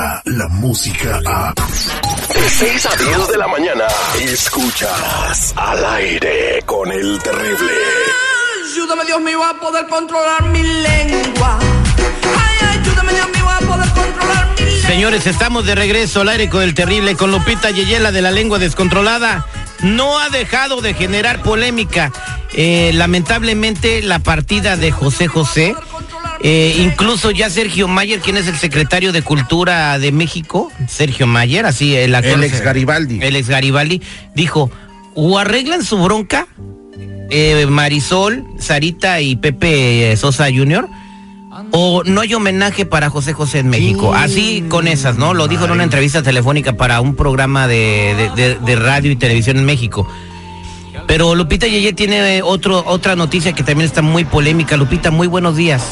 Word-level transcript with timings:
llega 0.00 0.22
la 0.24 0.48
música 0.48 1.20
a... 1.26 1.54
De 1.54 2.48
6 2.48 2.86
a 2.86 2.96
10 2.96 3.28
de 3.28 3.38
la 3.38 3.48
mañana, 3.48 3.84
escuchas 4.20 5.52
al 5.56 5.84
aire 5.84 6.62
con 6.64 6.90
el 6.90 7.18
terrible. 7.18 7.72
Ayúdame 8.64 9.04
Dios 9.04 9.20
mío 9.20 9.44
a 9.44 9.54
poder 9.60 9.86
controlar 9.88 10.44
mi 10.44 10.62
lengua. 10.62 11.58
Ay, 12.38 12.78
ayúdame 12.78 13.12
Dios 13.12 13.28
mío 13.28 13.48
a 13.48 13.58
poder 13.58 13.88
controlar 13.90 14.48
mi 14.58 14.64
lengua. 14.64 14.88
Señores, 14.88 15.26
estamos 15.26 15.66
de 15.66 15.74
regreso 15.74 16.22
al 16.22 16.28
aire 16.30 16.48
con 16.48 16.62
el 16.62 16.74
terrible, 16.74 17.16
con 17.16 17.30
Lupita 17.30 17.70
Yeyela 17.70 18.12
de 18.12 18.22
la 18.22 18.30
lengua 18.30 18.58
descontrolada. 18.58 19.46
No 19.82 20.18
ha 20.18 20.28
dejado 20.30 20.80
de 20.80 20.94
generar 20.94 21.42
polémica. 21.42 22.12
Eh, 22.52 22.92
lamentablemente 22.94 24.02
la 24.02 24.18
partida 24.18 24.76
de 24.76 24.90
José 24.90 25.28
José, 25.28 25.74
eh, 26.42 26.76
incluso 26.78 27.30
ya 27.30 27.50
Sergio 27.50 27.86
Mayer, 27.88 28.20
quien 28.20 28.36
es 28.36 28.46
el 28.48 28.56
secretario 28.56 29.12
de 29.12 29.22
Cultura 29.22 29.98
de 29.98 30.10
México, 30.12 30.70
Sergio 30.88 31.26
Mayer, 31.26 31.66
así 31.66 31.94
el 31.94 32.14
actor- 32.14 32.34
El 32.38 32.44
ex 32.44 32.60
Garibaldi. 32.62 33.18
el 33.22 33.36
ex 33.36 33.48
Garibaldi, 33.48 34.00
dijo, 34.34 34.70
o 35.14 35.38
arreglan 35.38 35.84
su 35.84 35.98
bronca, 35.98 36.46
eh, 37.30 37.66
Marisol, 37.68 38.44
Sarita 38.58 39.20
y 39.20 39.36
Pepe 39.36 40.12
eh, 40.12 40.16
Sosa 40.16 40.46
Jr., 40.46 40.88
o 41.72 42.02
no 42.04 42.20
hay 42.22 42.32
homenaje 42.32 42.86
para 42.86 43.10
José 43.10 43.32
José 43.32 43.58
en 43.58 43.68
México. 43.68 44.14
Así 44.14 44.64
con 44.68 44.88
esas, 44.88 45.18
¿no? 45.18 45.34
Lo 45.34 45.46
dijo 45.48 45.64
en 45.66 45.72
una 45.72 45.82
entrevista 45.84 46.22
telefónica 46.22 46.72
para 46.74 47.00
un 47.00 47.14
programa 47.16 47.66
de, 47.66 48.14
de- 48.36 48.42
de- 48.42 48.54
de 48.58 48.76
radio 48.76 49.10
y 49.10 49.16
televisión 49.16 49.58
en 49.58 49.64
México. 49.66 50.08
Pero 51.06 51.34
Lupita 51.34 51.66
Yeye 51.66 51.92
tiene 51.92 52.40
otro, 52.42 52.82
otra 52.86 53.14
noticia 53.16 53.52
que 53.52 53.62
también 53.64 53.86
está 53.86 54.00
muy 54.00 54.24
polémica. 54.24 54.76
Lupita, 54.76 55.10
muy 55.10 55.26
buenos 55.26 55.56
días. 55.56 55.82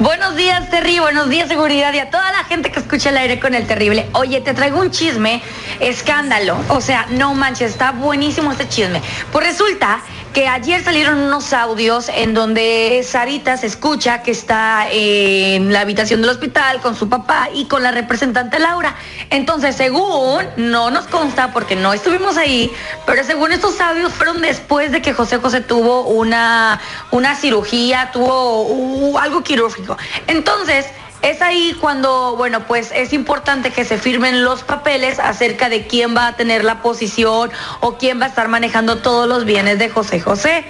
Buenos 0.00 0.36
días, 0.36 0.70
Terry. 0.70 0.98
Buenos 0.98 1.28
días, 1.28 1.48
seguridad. 1.48 1.92
Y 1.94 1.98
a 1.98 2.10
toda 2.10 2.30
la 2.32 2.44
gente 2.44 2.70
que 2.70 2.80
escucha 2.80 3.10
el 3.10 3.16
aire 3.16 3.38
con 3.38 3.54
el 3.54 3.66
terrible. 3.66 4.08
Oye, 4.12 4.40
te 4.40 4.54
traigo 4.54 4.80
un 4.80 4.90
chisme, 4.90 5.42
escándalo. 5.80 6.56
O 6.68 6.80
sea, 6.80 7.06
no 7.10 7.34
manches, 7.34 7.70
está 7.70 7.92
buenísimo 7.92 8.52
este 8.52 8.68
chisme. 8.68 9.00
Pues 9.30 9.46
resulta 9.46 10.00
que 10.34 10.48
ayer 10.48 10.82
salieron 10.82 11.18
unos 11.18 11.52
audios 11.52 12.08
en 12.08 12.34
donde 12.34 13.02
Sarita 13.08 13.56
se 13.56 13.68
escucha 13.68 14.22
que 14.22 14.32
está 14.32 14.88
en 14.90 15.72
la 15.72 15.80
habitación 15.80 16.20
del 16.22 16.30
hospital 16.30 16.80
con 16.80 16.96
su 16.96 17.08
papá 17.08 17.48
y 17.54 17.66
con 17.66 17.84
la 17.84 17.92
representante 17.92 18.58
Laura. 18.58 18.96
Entonces, 19.30 19.76
según, 19.76 20.44
no 20.56 20.90
nos 20.90 21.06
consta 21.06 21.52
porque 21.52 21.76
no 21.76 21.92
estuvimos 21.92 22.36
ahí, 22.36 22.68
pero 23.06 23.22
según 23.22 23.52
estos 23.52 23.80
audios 23.80 24.12
fueron 24.12 24.42
después 24.42 24.90
de 24.90 25.00
que 25.00 25.12
José 25.12 25.38
José 25.38 25.60
tuvo 25.60 26.08
una, 26.08 26.80
una 27.12 27.36
cirugía, 27.36 28.10
tuvo 28.12 29.16
algo 29.20 29.44
quirúrgico. 29.44 29.96
Entonces, 30.26 30.86
es 31.30 31.42
ahí 31.42 31.76
cuando, 31.80 32.36
bueno, 32.36 32.66
pues 32.66 32.90
es 32.94 33.12
importante 33.12 33.70
que 33.70 33.84
se 33.84 33.98
firmen 33.98 34.44
los 34.44 34.62
papeles 34.62 35.18
acerca 35.18 35.68
de 35.68 35.86
quién 35.86 36.16
va 36.16 36.28
a 36.28 36.36
tener 36.36 36.64
la 36.64 36.82
posición 36.82 37.50
o 37.80 37.96
quién 37.98 38.20
va 38.20 38.26
a 38.26 38.28
estar 38.28 38.48
manejando 38.48 38.98
todos 38.98 39.28
los 39.28 39.44
bienes 39.44 39.78
de 39.78 39.88
José 39.88 40.20
José. 40.20 40.64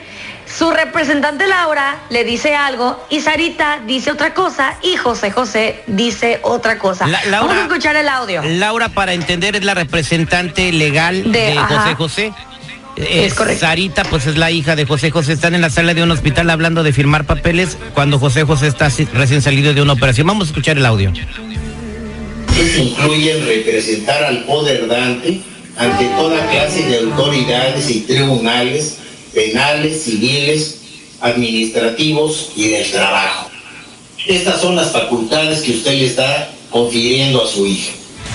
Su 0.46 0.70
representante 0.70 1.46
Laura 1.46 1.96
le 2.10 2.22
dice 2.22 2.54
algo 2.54 3.02
y 3.08 3.20
Sarita 3.20 3.80
dice 3.86 4.10
otra 4.10 4.34
cosa 4.34 4.74
y 4.82 4.94
José 4.96 5.30
José 5.30 5.82
dice 5.86 6.38
otra 6.42 6.78
cosa. 6.78 7.06
La- 7.06 7.24
Laura- 7.24 7.46
Vamos 7.48 7.56
a 7.56 7.62
escuchar 7.66 7.96
el 7.96 8.08
audio. 8.08 8.42
Laura, 8.44 8.90
para 8.90 9.14
entender, 9.14 9.56
es 9.56 9.64
la 9.64 9.72
representante 9.74 10.70
legal 10.70 11.32
de. 11.32 11.56
José 11.56 11.94
José. 11.96 12.32
Es 13.08 13.34
correcto. 13.34 13.60
Sarita, 13.60 14.04
pues 14.04 14.26
es 14.26 14.36
la 14.36 14.50
hija 14.50 14.76
de 14.76 14.86
José 14.86 15.10
José. 15.10 15.32
Están 15.32 15.54
en 15.54 15.60
la 15.60 15.70
sala 15.70 15.94
de 15.94 16.02
un 16.02 16.10
hospital 16.10 16.50
hablando 16.50 16.82
de 16.82 16.92
firmar 16.92 17.24
papeles 17.24 17.76
cuando 17.94 18.18
José 18.18 18.44
José 18.44 18.68
está 18.68 18.88
recién 19.12 19.42
salido 19.42 19.74
de 19.74 19.82
una 19.82 19.92
operación. 19.92 20.26
Vamos 20.26 20.48
a 20.48 20.50
escuchar 20.50 20.78
el 20.78 20.86
audio. 20.86 21.12
incluyen 22.78 23.46
representar 23.46 24.24
al 24.24 24.44
poder 24.44 24.86
dante 24.88 25.40
ante 25.76 26.04
toda 26.16 26.50
clase 26.50 26.84
de 26.84 26.98
autoridades 26.98 27.90
y 27.90 28.00
tribunales 28.00 28.98
penales, 29.34 30.04
civiles, 30.04 30.78
administrativos 31.20 32.52
y 32.56 32.68
del 32.68 32.90
trabajo. 32.90 33.50
Estas 34.26 34.60
son 34.60 34.76
las 34.76 34.92
facultades 34.92 35.60
que 35.60 35.72
usted 35.72 35.92
le 35.92 36.06
está 36.06 36.50
confiriendo 36.70 37.44
a 37.44 37.48
su 37.48 37.66
hija. 37.66 37.92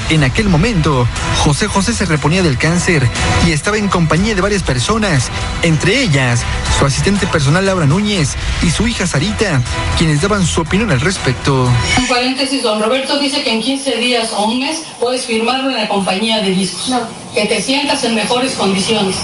En 0.10 0.24
aquel 0.24 0.50
momento, 0.50 1.08
José 1.44 1.68
José 1.68 1.94
se 1.94 2.06
reponía 2.06 2.42
del 2.42 2.58
cáncer 2.58 3.08
y 3.46 3.52
estaba 3.52 3.78
en 3.78 3.88
compañía 3.88 4.34
de 4.34 4.42
varias 4.42 4.64
personas, 4.64 5.30
entre 5.62 6.02
ellas 6.02 6.42
su 6.80 6.86
asistente 6.86 7.28
personal 7.28 7.64
Laura 7.64 7.86
Núñez 7.86 8.36
y 8.64 8.72
su 8.72 8.88
hija 8.88 9.06
Sarita, 9.06 9.62
quienes 10.00 10.22
daban 10.22 10.48
su 10.48 10.62
opinión 10.62 10.90
al 10.90 11.02
respecto. 11.02 11.70
Un 11.98 12.08
paréntesis, 12.08 12.64
don 12.64 12.82
Roberto 12.82 13.20
dice 13.20 13.44
que 13.44 13.54
en 13.54 13.62
15 13.62 13.98
días 13.98 14.32
o 14.36 14.46
un 14.46 14.60
mes 14.60 14.84
puedes 15.00 15.28
firmarlo 15.28 15.70
en 15.70 15.76
la 15.76 15.88
compañía 15.88 16.42
de 16.42 16.50
discos. 16.52 16.92
Que 17.36 17.46
te 17.46 17.62
sientas 17.62 18.04
en 18.04 18.16
mejores 18.16 18.54
condiciones. 18.54 19.16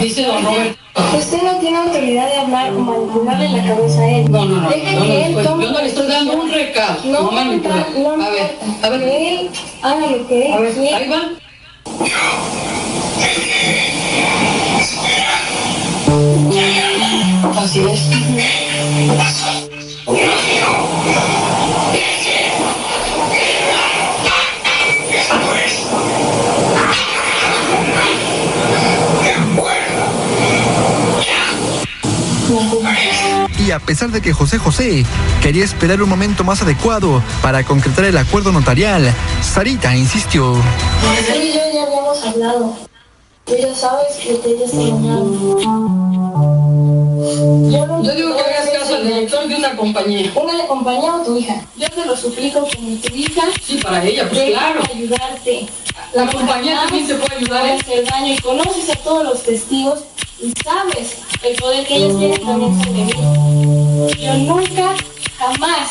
Dice 0.00 0.22
don 0.24 0.44
Roberto. 0.44 0.78
Usted 1.18 1.42
no 1.42 1.58
tiene 1.58 1.78
autoridad 1.78 2.28
de 2.28 2.36
hablar 2.36 2.72
o 2.72 2.78
manipularle 2.78 3.48
la 3.48 3.66
cabeza 3.66 4.00
a 4.00 4.10
él. 4.10 4.30
No, 4.30 4.44
no, 4.44 4.60
no. 4.60 4.68
Deje 4.68 4.92
no, 4.92 5.00
no, 5.00 5.06
que 5.06 5.26
él 5.26 5.32
pues, 5.34 5.46
tome 5.46 5.64
yo 5.64 5.72
no 5.72 5.80
le 5.80 5.86
estoy 5.86 6.06
dando 6.06 6.32
un 6.34 6.50
recado. 6.50 6.98
No, 7.04 7.30
No, 7.30 7.44
no, 7.44 8.16
no 8.16 8.24
A 8.24 8.30
ver, 8.30 8.56
a 8.82 8.88
ver. 8.88 9.00
Que 9.00 9.40
él 9.40 9.50
haga 9.82 10.06
lo 10.06 10.26
que 10.26 10.46
él 10.46 10.52
A 10.52 10.58
ver, 10.58 10.94
ahí 10.94 11.08
va. 11.08 11.30
Así 17.56 17.80
es. 17.80 19.43
Pesar 33.84 34.10
de 34.10 34.20
que 34.22 34.32
José 34.32 34.58
José 34.58 35.04
quería 35.42 35.64
esperar 35.64 36.02
un 36.02 36.08
momento 36.08 36.42
más 36.44 36.62
adecuado 36.62 37.22
para 37.42 37.64
concretar 37.64 38.06
el 38.06 38.16
acuerdo 38.16 38.50
notarial, 38.50 39.12
Sarita 39.42 39.94
insistió. 39.94 40.52
Tú 40.52 40.58
y 41.40 41.52
yo 41.52 41.60
ya 41.72 41.82
habíamos 41.82 42.24
hablado. 42.24 42.76
Tú 43.44 43.54
ya 43.60 43.74
sabes 43.74 44.16
que 44.16 44.34
te 44.34 44.48
hayas. 44.50 44.72
Yo, 47.70 48.02
Yo 48.02 48.14
digo 48.14 48.34
que 48.34 48.40
hagas 48.40 48.70
caso 48.70 48.96
al 48.96 49.06
director 49.06 49.46
de 49.46 49.54
una 49.54 49.76
compañía. 49.76 50.32
Una 50.34 50.66
compañía 50.66 51.14
o 51.16 51.22
tu 51.22 51.36
hija. 51.36 51.60
Yo 51.76 51.90
te 51.90 52.06
lo 52.06 52.16
suplico 52.16 52.60
como 52.60 52.96
tu 52.96 53.14
hija. 53.14 53.42
Sí, 53.62 53.78
para 53.82 54.02
ella, 54.02 54.28
pues 54.30 54.50
claro. 54.50 54.80
ayudarte. 54.90 55.68
La 56.14 56.26
compañía 56.30 56.80
también 56.82 57.06
se 57.06 57.14
puede 57.16 57.36
ayudar, 57.36 57.66
¿eh? 57.66 57.78
hacer 57.80 58.04
daño 58.08 58.32
y 58.32 58.38
conoces 58.38 58.88
a 58.90 58.96
todos 58.96 59.24
los 59.24 59.42
testigos 59.42 60.04
y 60.40 60.52
sabes 60.62 61.16
el 61.42 61.56
poder 61.56 61.86
que 61.86 61.96
ellos 61.96 62.18
tienen 62.18 62.44
también 62.44 62.78
sobre 62.78 63.04
mí. 63.04 63.12
Yo 64.20 64.34
nunca, 64.34 64.94
jamás 65.38 65.90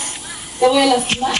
te 0.60 0.68
voy 0.68 0.82
a 0.82 0.86
lastimar. 0.86 1.34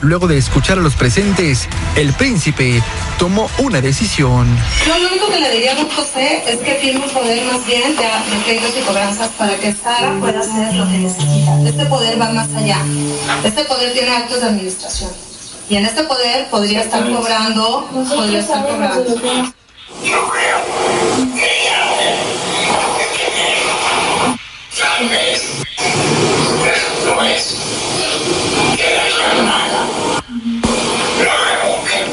Luego 0.00 0.28
de 0.28 0.38
escuchar 0.38 0.78
a 0.78 0.80
los 0.80 0.94
presentes, 0.94 1.68
el 1.96 2.12
príncipe 2.12 2.80
tomó 3.18 3.50
una 3.58 3.80
decisión. 3.80 4.46
Yo 4.86 4.96
lo 4.96 5.08
único 5.08 5.28
que 5.28 5.40
le 5.40 5.50
diría 5.50 5.72
a 5.72 5.74
don 5.74 5.90
José 5.90 6.44
es 6.46 6.58
que 6.58 6.74
firme 6.76 7.04
un 7.04 7.10
poder 7.10 7.44
más 7.46 7.66
bien 7.66 7.96
de, 7.96 8.02
de 8.02 8.42
créditos 8.44 8.76
y 8.80 8.82
cobranzas 8.82 9.30
para 9.30 9.56
que 9.56 9.72
Sara 9.74 10.16
pueda 10.20 10.38
hacer 10.38 10.74
lo 10.74 10.86
que 10.86 10.98
necesita. 10.98 11.60
Este 11.66 11.84
poder 11.86 12.20
va 12.20 12.30
más 12.30 12.48
allá. 12.54 12.80
Este 13.42 13.64
poder 13.64 13.92
tiene 13.92 14.10
actos 14.10 14.40
de 14.40 14.46
administración. 14.46 15.10
Y 15.68 15.76
en 15.76 15.84
este 15.84 16.04
poder 16.04 16.48
podría 16.48 16.82
estar 16.82 17.02
cobrando, 17.12 17.88
podría 17.92 18.38
estar 18.38 18.66
cobrando. 18.66 19.04
lo 19.04 19.20
que 21.34 21.47
hemos 25.00 25.08
Tal 25.08 25.08
vez 25.08 25.44
no 27.06 27.22
es 27.24 27.56
que 28.76 28.96
la 28.96 29.08
llamada 29.36 29.86
lo 31.18 31.24
revoque. 31.24 32.04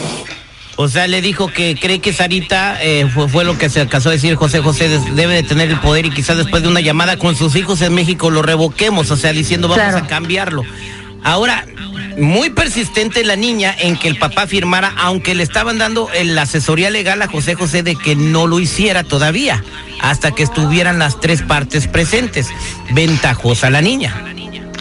O 0.77 0.87
sea, 0.87 1.07
le 1.07 1.21
dijo 1.21 1.47
que 1.47 1.75
cree 1.79 1.99
que 1.99 2.13
Sarita 2.13 2.77
eh, 2.81 3.07
fue, 3.13 3.27
fue 3.29 3.43
lo 3.45 3.57
que 3.57 3.69
se 3.69 3.81
alcanzó 3.81 4.09
a 4.09 4.11
decir 4.11 4.35
José 4.35 4.59
José, 4.59 4.89
debe 5.13 5.35
de 5.35 5.43
tener 5.43 5.69
el 5.69 5.79
poder 5.79 6.05
y 6.05 6.11
quizás 6.11 6.37
después 6.37 6.61
de 6.63 6.69
una 6.69 6.81
llamada 6.81 7.17
con 7.17 7.35
sus 7.35 7.55
hijos 7.55 7.81
en 7.81 7.93
México 7.95 8.29
lo 8.29 8.41
revoquemos, 8.41 9.09
o 9.09 9.15
sea, 9.17 9.31
diciendo 9.31 9.67
vamos 9.67 9.83
Claro. 9.83 10.05
a 10.05 10.07
cambiarlo. 10.07 10.63
Ahora, 11.25 11.65
muy 12.17 12.51
persistente 12.51 13.23
la 13.23 13.35
niña 13.35 13.75
en 13.79 13.97
que 13.97 14.07
el 14.07 14.19
papá 14.19 14.45
firmara, 14.45 14.93
aunque 14.95 15.33
le 15.33 15.41
estaban 15.41 15.79
dando 15.79 16.07
eh, 16.13 16.23
la 16.23 16.43
asesoría 16.43 16.91
legal 16.91 17.19
a 17.23 17.27
José 17.27 17.55
José 17.55 17.81
de 17.81 17.95
que 17.95 18.15
no 18.15 18.45
lo 18.45 18.59
hiciera 18.59 19.03
todavía, 19.03 19.63
hasta 20.01 20.33
que 20.33 20.43
estuvieran 20.43 20.99
las 20.99 21.19
tres 21.19 21.41
partes 21.41 21.87
presentes. 21.87 22.49
Ventajosa 22.91 23.71
la 23.71 23.81
niña. 23.81 24.13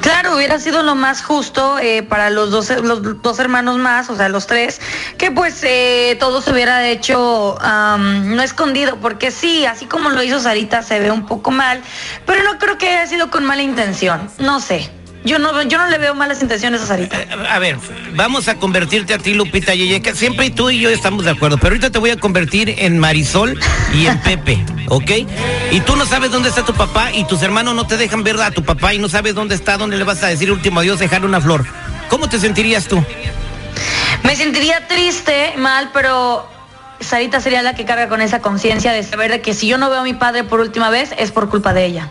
Claro, 0.03 0.37
hubiera 0.37 0.59
sido 0.61 0.83
lo 0.83 0.95
más 0.95 1.23
justo 1.23 1.79
eh, 1.79 2.03
para 2.03 2.29
los 2.29 2.51
dos, 2.51 2.69
los 2.83 3.23
dos 3.23 3.39
hermanos 3.39 3.79
más, 3.79 4.11
o 4.11 4.17
sea, 4.17 4.29
los 4.29 4.47
tres, 4.47 4.83
que 5.17 5.31
pues 5.31 5.63
eh, 5.63 6.15
todo 6.21 6.43
se 6.43 6.53
hubiera 6.53 6.87
hecho 6.87 7.57
no 7.59 8.43
escondido, 8.43 9.01
porque 9.01 9.31
sí, 9.31 9.65
así 9.65 9.87
como 9.87 10.11
lo 10.11 10.23
hizo 10.23 10.41
Sarita, 10.41 10.83
se 10.83 11.01
ve 11.01 11.11
un 11.11 11.25
poco 11.25 11.51
mal, 11.53 11.81
pero 12.27 12.43
no 12.43 12.59
creo 12.59 12.77
que 12.77 12.89
haya 12.89 13.07
sido 13.07 13.31
con 13.31 13.47
mala 13.47 13.63
intención, 13.63 14.29
no 14.39 14.61
sé. 14.61 14.91
Yo 15.25 15.39
no, 15.39 15.63
yo 15.63 15.79
no 15.79 15.87
le 15.89 15.97
veo 15.97 16.15
malas 16.15 16.43
intenciones 16.43 16.83
a 16.83 16.87
Sarita. 16.87 17.17
A 17.51 17.59
ver, 17.59 17.79
vamos 18.15 18.47
a 18.49 18.57
convertirte 18.57 19.15
a 19.15 19.19
ti, 19.19 19.33
Lupita 19.33 19.75
Yeye, 19.75 20.03
que 20.03 20.15
siempre 20.15 20.51
tú 20.51 20.69
y 20.69 20.81
yo 20.81 20.91
estamos 20.91 21.25
de 21.25 21.31
acuerdo, 21.31 21.57
pero 21.57 21.71
ahorita 21.71 21.91
te 21.91 21.99
voy 21.99 22.11
a 22.11 22.19
convertir 22.19 22.75
en 22.79 22.99
Marisol 22.99 23.59
y 23.95 24.07
en 24.07 24.21
Pepe, 24.21 24.63
¿ok? 24.89 25.11
Y 25.71 25.81
tú 25.81 25.97
no 25.97 26.05
sabes 26.05 26.31
dónde 26.31 26.51
está 26.51 26.63
tu 26.63 26.75
papá 26.75 27.11
y 27.11 27.25
tus 27.25 27.43
hermanos 27.43 27.75
no 27.75 27.87
te 27.87 27.97
dejan 27.97 28.23
ver 28.23 28.39
a 28.39 28.51
tu 28.51 28.63
papá 28.63 28.93
y 28.93 28.99
no 28.99 29.09
sabes 29.09 29.35
dónde 29.35 29.55
está, 29.55 29.79
dónde 29.79 29.97
le 29.97 30.05
vas 30.05 30.23
a 30.23 30.27
decir 30.27 30.53
último 30.53 30.81
adiós, 30.81 30.99
dejar 30.99 31.25
una 31.25 31.41
flor. 31.41 31.65
¿Cómo 32.11 32.29
te 32.29 32.39
sentirías 32.39 32.87
tú? 32.87 33.03
Me 34.25 34.37
sentiría 34.37 34.87
triste, 34.89 35.55
mal, 35.57 35.91
pero 35.95 36.47
Sarita 37.01 37.41
sería 37.41 37.63
la 37.63 37.75
que 37.75 37.87
carga 37.87 38.09
con 38.09 38.21
esa 38.21 38.41
conciencia 38.41 38.93
de 38.93 39.03
saber 39.03 39.31
de 39.31 39.41
que 39.41 39.55
si 39.55 39.69
yo 39.69 39.79
no 39.79 39.89
veo 39.89 40.01
a 40.01 40.05
mi 40.05 40.15
padre 40.15 40.45
por 40.45 40.61
última 40.61 40.91
vez 40.91 41.15
es 41.17 41.33
por 41.33 41.49
culpa 41.49 41.73
de 41.73 41.87
ella. 41.87 42.11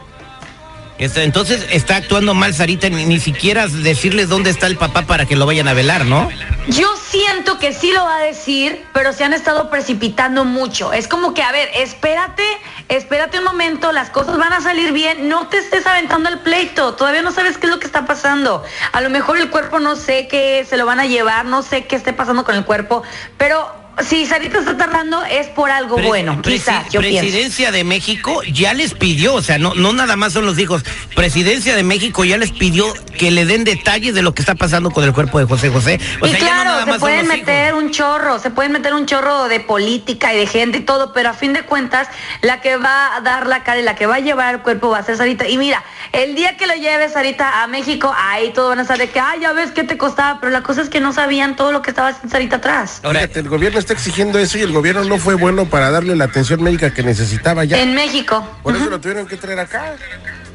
Este, 0.97 1.23
Entonces 1.23 1.65
está 1.71 1.95
actuando 1.95 2.33
mal 2.33 2.53
Sarita, 2.53 2.89
ni, 2.89 3.05
ni 3.05 3.19
siquiera 3.19 3.67
decirles 3.67 4.29
dónde 4.29 4.49
está 4.49 4.67
el 4.67 4.77
papá 4.77 5.03
para 5.03 5.25
que 5.25 5.35
lo 5.35 5.45
vayan 5.45 5.67
a 5.67 5.73
velar, 5.73 6.05
¿no? 6.05 6.29
Yo 6.67 6.87
siento 6.95 7.59
que 7.59 7.73
sí 7.73 7.91
lo 7.91 8.05
va 8.05 8.17
a 8.17 8.21
decir, 8.21 8.85
pero 8.93 9.11
se 9.11 9.23
han 9.23 9.33
estado 9.33 9.69
precipitando 9.69 10.45
mucho. 10.45 10.93
Es 10.93 11.07
como 11.07 11.33
que, 11.33 11.43
a 11.43 11.51
ver, 11.51 11.69
espérate, 11.75 12.43
espérate 12.89 13.39
un 13.39 13.43
momento, 13.43 13.91
las 13.91 14.09
cosas 14.09 14.37
van 14.37 14.53
a 14.53 14.61
salir 14.61 14.93
bien, 14.93 15.27
no 15.27 15.47
te 15.47 15.57
estés 15.57 15.85
aventando 15.85 16.29
el 16.29 16.39
pleito, 16.39 16.93
todavía 16.93 17.21
no 17.21 17.31
sabes 17.31 17.57
qué 17.57 17.65
es 17.65 17.71
lo 17.71 17.79
que 17.79 17.87
está 17.87 18.05
pasando. 18.05 18.63
A 18.93 19.01
lo 19.01 19.09
mejor 19.09 19.37
el 19.37 19.49
cuerpo 19.49 19.79
no 19.79 19.95
sé 19.95 20.27
qué 20.27 20.65
se 20.69 20.77
lo 20.77 20.85
van 20.85 20.99
a 20.99 21.05
llevar, 21.05 21.45
no 21.45 21.63
sé 21.63 21.85
qué 21.85 21.95
esté 21.95 22.13
pasando 22.13 22.45
con 22.45 22.55
el 22.55 22.65
cuerpo, 22.65 23.03
pero 23.37 23.82
si 24.01 24.25
Sarita 24.25 24.59
está 24.59 24.75
tardando 24.75 25.23
es 25.23 25.47
por 25.47 25.69
algo 25.69 25.95
Pre- 25.97 26.07
bueno, 26.07 26.41
quizás, 26.41 26.89
yo 26.89 26.99
pienso. 26.99 27.19
Presidencia 27.21 27.71
de 27.71 27.83
México 27.83 28.41
ya 28.43 28.73
les 28.73 28.93
pidió, 28.93 29.35
o 29.35 29.41
sea, 29.41 29.57
no, 29.57 29.75
no 29.75 29.93
nada 29.93 30.15
más 30.15 30.33
son 30.33 30.45
los 30.45 30.57
hijos. 30.59 30.83
Presidencia 31.15 31.75
de 31.75 31.83
México 31.83 32.23
ya 32.25 32.37
les 32.37 32.51
pidió 32.51 32.91
que 33.17 33.29
le 33.31 33.45
den 33.45 33.63
detalles 33.63 34.15
de 34.15 34.21
lo 34.23 34.33
que 34.33 34.41
está 34.41 34.55
pasando 34.55 34.89
con 34.91 35.03
el 35.03 35.13
cuerpo 35.13 35.37
de 35.39 35.45
José 35.45 35.69
José. 35.69 35.99
O 36.21 36.27
y 36.27 36.31
sea, 36.31 36.39
ya 36.39 36.63
no 36.63 36.71
claro, 36.73 36.93
se 36.93 36.99
pueden 36.99 37.25
hijos. 37.25 37.37
meter 37.37 37.73
un 37.75 37.91
chorro, 37.91 38.39
se 38.39 38.49
pueden 38.49 38.71
meter 38.71 38.93
un 38.93 39.05
chorro 39.05 39.47
de 39.47 39.59
política 39.59 40.33
y 40.33 40.37
de 40.37 40.47
gente 40.47 40.79
y 40.79 40.81
todo, 40.81 41.13
pero 41.13 41.29
a 41.29 41.33
fin 41.33 41.53
de 41.53 41.61
cuentas, 41.61 42.07
la 42.41 42.61
que 42.61 42.77
va 42.77 43.15
a 43.15 43.21
dar 43.21 43.47
la 43.47 43.63
cara 43.63 43.79
y 43.79 43.83
la 43.83 43.95
que 43.95 44.05
va 44.07 44.15
a 44.15 44.19
llevar 44.19 44.55
el 44.55 44.61
cuerpo 44.61 44.89
va 44.89 44.97
a 44.99 45.03
ser 45.03 45.17
Sarita. 45.17 45.47
Y 45.47 45.57
mira, 45.57 45.83
el 46.13 46.35
día 46.35 46.55
que 46.57 46.67
lo 46.67 46.75
lleve 46.75 47.09
Sarita 47.09 47.63
a 47.63 47.67
México, 47.67 48.13
ahí 48.15 48.51
todos 48.53 48.69
van 48.69 48.79
a 48.79 48.85
saber 48.85 49.09
que, 49.09 49.19
ah, 49.19 49.33
ya 49.41 49.51
ves 49.51 49.71
que 49.71 49.83
te 49.83 49.97
costaba, 49.97 50.39
pero 50.39 50.51
la 50.51 50.61
cosa 50.61 50.81
es 50.81 50.89
que 50.89 50.99
no 50.99 51.11
sabían 51.11 51.55
todo 51.55 51.71
lo 51.71 51.81
que 51.81 51.89
estaba 51.89 52.09
haciendo 52.09 52.29
Sarita 52.31 52.55
atrás. 52.57 53.01
Fíjate, 53.03 53.39
el 53.39 53.49
gobierno 53.49 53.79
está 53.79 53.93
exigiendo 53.93 54.39
eso 54.39 54.57
y 54.57 54.61
el 54.61 54.71
gobierno 54.71 55.03
no 55.03 55.17
fue 55.17 55.33
bueno 55.33 55.65
para 55.65 55.89
darle 55.91 56.15
la 56.15 56.25
atención 56.25 56.61
médica 56.63 56.93
que 56.93 57.03
necesitaba 57.03 57.65
ya. 57.65 57.79
En 57.81 57.95
México. 57.95 58.47
Por 58.61 58.75
eso 58.75 58.89
lo 58.89 58.99
tuvieron 59.01 59.25
que 59.27 59.35
traer 59.37 59.59
acá. 59.59 59.95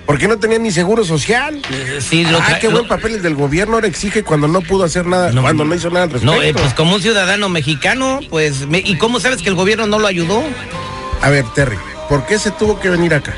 Porque 0.07 0.27
no 0.27 0.39
tenía 0.39 0.59
ni 0.59 0.71
seguro 0.71 1.05
social. 1.05 1.61
Sí, 2.01 2.25
lo 2.25 2.39
ah, 2.39 2.59
qué 2.59 2.69
lo- 2.69 2.77
buen 2.77 2.89
papel 2.89 3.17
el 3.17 3.23
del 3.23 3.35
gobierno 3.35 3.75
ahora 3.75 3.89
exige 3.89 4.23
cuando 4.25 4.49
no 4.49 4.63
pudo 4.63 4.85
hacer 4.85 5.05
nada, 5.05 5.31
cuando 5.39 5.67
no 5.67 5.75
hizo 5.75 5.91
nada 5.91 6.05
al 6.05 6.11
respecto. 6.11 6.35
No, 6.35 6.43
eh, 6.43 6.55
pues 6.55 6.73
como 6.73 6.95
un 6.95 7.03
ciudadano 7.03 7.51
mexicano, 7.51 8.21
pues, 8.31 8.67
me- 8.67 8.79
¿y 8.79 8.97
cómo 8.97 9.21
sabes 9.21 9.43
que 9.43 9.51
el 9.51 9.55
gobierno 9.55 9.87
no 9.87 9.99
lo 9.99 10.07
ayudó? 10.07 10.43
A 11.21 11.29
ver, 11.29 11.45
Terry, 11.55 11.77
¿por 12.09 12.25
qué 12.27 12.39
se 12.39 12.51
tuvo 12.53 12.81
que 12.81 12.89
venir 12.89 13.13
acá? 13.13 13.35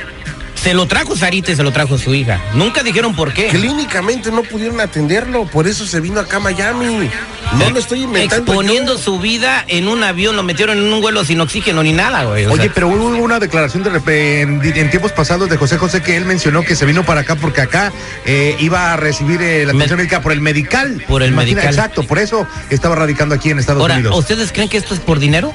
Se 0.62 0.74
lo 0.74 0.86
trajo 0.86 1.16
Sarita 1.16 1.52
y 1.52 1.56
se 1.56 1.62
lo 1.62 1.72
trajo 1.72 1.96
su 1.96 2.14
hija. 2.14 2.38
Nunca 2.52 2.82
dijeron 2.82 3.16
por 3.16 3.32
qué. 3.32 3.48
Clínicamente 3.48 4.30
no 4.30 4.42
pudieron 4.42 4.78
atenderlo, 4.80 5.46
por 5.46 5.66
eso 5.66 5.86
se 5.86 6.00
vino 6.00 6.20
acá 6.20 6.36
a 6.36 6.40
Miami. 6.40 7.08
No 7.56 7.70
lo 7.70 7.78
estoy 7.78 8.02
inventando. 8.02 8.52
Exponiendo 8.52 8.98
su 8.98 9.18
vida 9.18 9.64
en 9.68 9.88
un 9.88 10.04
avión, 10.04 10.36
lo 10.36 10.42
metieron 10.42 10.76
en 10.76 10.92
un 10.92 11.00
vuelo 11.00 11.24
sin 11.24 11.40
oxígeno 11.40 11.82
ni 11.82 11.92
nada, 11.92 12.24
güey. 12.24 12.44
o 12.44 12.52
Oye, 12.52 12.64
sea. 12.64 12.72
pero 12.74 12.88
hubo 12.88 13.06
una 13.06 13.38
declaración 13.38 13.82
de 13.84 13.90
repe- 13.90 14.42
en, 14.42 14.60
en 14.62 14.90
tiempos 14.90 15.12
pasados 15.12 15.48
de 15.48 15.56
José 15.56 15.78
José 15.78 16.02
que 16.02 16.16
él 16.18 16.26
mencionó 16.26 16.62
que 16.62 16.76
se 16.76 16.84
vino 16.84 17.04
para 17.04 17.22
acá 17.22 17.36
porque 17.36 17.62
acá 17.62 17.90
eh, 18.26 18.54
iba 18.60 18.92
a 18.92 18.96
recibir 18.98 19.40
eh, 19.40 19.64
la 19.64 19.72
atención 19.72 19.96
médica 19.96 20.20
por 20.20 20.32
el 20.32 20.42
medical. 20.42 21.02
Por 21.08 21.22
el 21.22 21.32
medical. 21.32 21.64
Exacto, 21.64 22.02
por 22.02 22.18
eso 22.18 22.46
estaba 22.68 22.94
radicando 22.96 23.34
aquí 23.34 23.50
en 23.50 23.58
Estados 23.58 23.80
Ahora, 23.80 23.94
Unidos. 23.94 24.16
¿ustedes 24.18 24.52
creen 24.52 24.68
que 24.68 24.76
esto 24.76 24.92
es 24.92 25.00
por 25.00 25.18
dinero? 25.18 25.54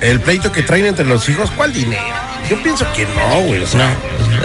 El 0.00 0.20
pleito 0.20 0.52
que 0.52 0.62
traen 0.62 0.86
entre 0.86 1.04
los 1.04 1.28
hijos, 1.28 1.50
¿cuál 1.56 1.72
dinero? 1.72 2.02
Yo 2.48 2.62
pienso 2.62 2.86
que 2.94 3.04
no, 3.04 3.40
güey. 3.46 3.62
o 3.62 3.66
sea, 3.66 3.96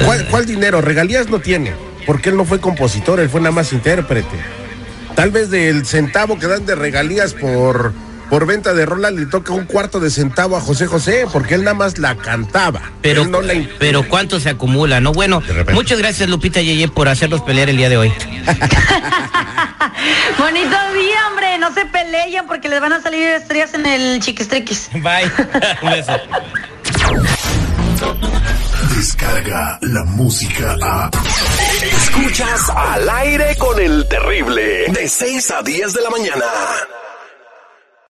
¿cuál, 0.06 0.28
cuál 0.28 0.46
dinero? 0.46 0.82
Regalías 0.82 1.30
no 1.30 1.40
tiene, 1.40 1.74
porque 2.06 2.30
él 2.30 2.38
no 2.38 2.46
fue 2.46 2.60
compositor, 2.60 3.20
él 3.20 3.30
fue 3.30 3.40
nada 3.40 3.52
más 3.52 3.72
intérprete. 3.72 4.38
Tal 5.16 5.30
vez 5.30 5.52
del 5.52 5.86
centavo 5.86 6.40
que 6.40 6.48
dan 6.48 6.66
de 6.66 6.76
regalías 6.76 7.34
por, 7.34 7.94
por 8.34 8.48
venta 8.48 8.74
de 8.74 8.88
rola 8.88 9.12
le 9.12 9.28
toca 9.28 9.54
un 9.54 9.66
cuarto 9.66 10.00
de 10.00 10.10
centavo 10.10 10.58
a 10.58 10.60
José 10.60 10.88
José, 10.88 11.28
porque 11.32 11.54
él 11.54 11.64
nada 11.64 11.76
más 11.76 12.00
la 12.00 12.16
cantaba. 12.16 12.82
Pero, 13.00 13.28
no 13.28 13.44
la 13.44 13.54
pero 13.78 14.10
¿cuánto 14.10 14.40
se 14.40 14.50
acumula? 14.50 15.00
No, 15.00 15.14
bueno, 15.14 15.44
muchas 15.72 16.00
gracias 16.00 16.28
Lupita 16.28 16.60
Yeye 16.60 16.88
por 16.88 17.08
hacerlos 17.08 17.44
pelear 17.44 17.70
el 17.70 17.78
día 17.78 17.90
de 17.90 17.98
hoy. 17.98 18.10
Bonito 20.40 20.76
día, 20.96 21.28
hombre, 21.30 21.60
no 21.60 21.72
se 21.76 21.86
peleen 21.86 22.48
porque 22.48 22.70
les 22.70 22.82
van 22.82 22.94
a 22.94 23.04
salir 23.04 23.22
estrellas 23.22 23.76
en 23.76 23.86
el 23.86 24.20
chiquistriquis. 24.20 24.90
Bye. 24.94 25.32
Un 25.84 25.92
beso. 25.92 26.14
Descarga 28.96 29.78
la 29.82 30.04
música 30.06 30.76
a. 30.82 31.12
Escuchas 31.84 32.68
al 32.76 33.08
aire 33.08 33.56
con 33.60 33.80
el 33.80 34.08
terrible. 34.08 34.88
De 34.88 35.08
6 35.08 35.52
a 35.52 35.62
10 35.62 35.94
de 35.94 36.02
la 36.02 36.10
mañana. 36.10 36.46